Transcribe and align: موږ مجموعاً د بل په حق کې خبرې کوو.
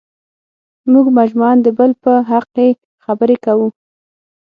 موږ 0.91 1.05
مجموعاً 1.17 1.53
د 1.61 1.67
بل 1.77 1.91
په 2.03 2.13
حق 2.29 2.45
کې 2.55 2.67
خبرې 3.03 3.35
کوو. 3.45 3.67